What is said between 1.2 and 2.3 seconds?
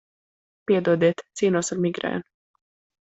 cīnos ar migrēnu.